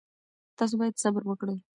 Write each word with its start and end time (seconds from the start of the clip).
تاسو 0.57 0.73
باید 0.79 1.01
صبر 1.03 1.23
وکړئ. 1.27 1.57